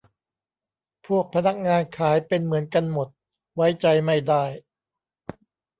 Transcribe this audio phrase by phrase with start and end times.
[1.07, 3.07] พวกพนักงานขายเป็นเหมือนกันหมด
[3.55, 4.43] ไว้ใจไม่ได้